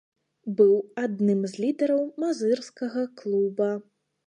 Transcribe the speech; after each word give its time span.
Быў 0.59 0.71
адным 1.03 1.43
з 1.51 1.65
лідараў 1.65 2.01
мазырскага 2.25 3.07
клуба. 3.23 3.71